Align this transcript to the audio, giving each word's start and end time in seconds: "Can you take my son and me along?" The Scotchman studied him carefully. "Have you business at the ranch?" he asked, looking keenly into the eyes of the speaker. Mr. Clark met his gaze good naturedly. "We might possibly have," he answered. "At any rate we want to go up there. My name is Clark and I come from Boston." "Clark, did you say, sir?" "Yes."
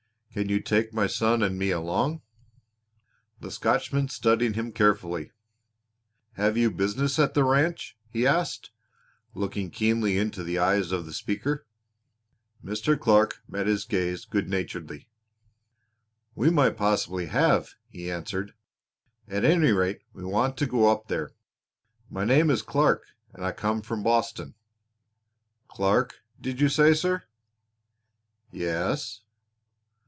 "Can 0.33 0.47
you 0.47 0.61
take 0.61 0.93
my 0.93 1.07
son 1.07 1.43
and 1.43 1.59
me 1.59 1.71
along?" 1.71 2.21
The 3.41 3.51
Scotchman 3.51 4.07
studied 4.07 4.55
him 4.55 4.71
carefully. 4.71 5.33
"Have 6.35 6.55
you 6.55 6.71
business 6.71 7.19
at 7.19 7.33
the 7.33 7.43
ranch?" 7.43 7.97
he 8.09 8.25
asked, 8.25 8.71
looking 9.35 9.69
keenly 9.69 10.17
into 10.17 10.41
the 10.41 10.57
eyes 10.57 10.93
of 10.93 11.05
the 11.05 11.11
speaker. 11.11 11.65
Mr. 12.63 12.97
Clark 12.97 13.41
met 13.45 13.67
his 13.67 13.83
gaze 13.83 14.23
good 14.23 14.47
naturedly. 14.47 15.09
"We 16.33 16.49
might 16.49 16.77
possibly 16.77 17.25
have," 17.25 17.73
he 17.89 18.09
answered. 18.09 18.53
"At 19.27 19.43
any 19.43 19.73
rate 19.73 19.99
we 20.13 20.23
want 20.23 20.55
to 20.59 20.65
go 20.65 20.89
up 20.89 21.09
there. 21.09 21.33
My 22.09 22.23
name 22.23 22.49
is 22.49 22.61
Clark 22.61 23.03
and 23.33 23.43
I 23.43 23.51
come 23.51 23.81
from 23.81 24.01
Boston." 24.01 24.55
"Clark, 25.67 26.21
did 26.39 26.61
you 26.61 26.69
say, 26.69 26.93
sir?" 26.93 27.25
"Yes." 28.49 29.23